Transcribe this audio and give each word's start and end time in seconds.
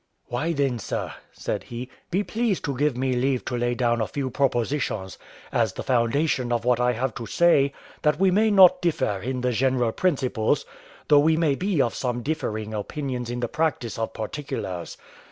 "Why, 0.29 0.53
then, 0.53 0.79
sir," 0.79 1.13
said 1.31 1.65
he, 1.65 1.87
"be 2.09 2.23
pleased 2.23 2.65
to 2.65 2.75
give 2.75 2.97
me 2.97 3.13
leave 3.13 3.45
to 3.45 3.55
lay 3.55 3.75
down 3.75 4.01
a 4.01 4.07
few 4.07 4.31
propositions, 4.31 5.19
as 5.51 5.73
the 5.73 5.83
foundation 5.83 6.51
of 6.51 6.65
what 6.65 6.79
I 6.79 6.93
have 6.93 7.13
to 7.13 7.27
say, 7.27 7.71
that 8.01 8.19
we 8.19 8.31
may 8.31 8.49
not 8.49 8.81
differ 8.81 9.19
in 9.21 9.41
the 9.41 9.51
general 9.51 9.91
principles, 9.91 10.65
though 11.07 11.19
we 11.19 11.37
may 11.37 11.53
be 11.53 11.79
of 11.83 11.93
some 11.93 12.23
differing 12.23 12.73
opinions 12.73 13.29
in 13.29 13.41
the 13.41 13.47
practice 13.47 13.99
of 13.99 14.13
particulars. 14.15 14.97